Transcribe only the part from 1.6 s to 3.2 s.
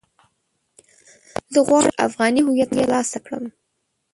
غواړم چې افغاني هويت ترلاسه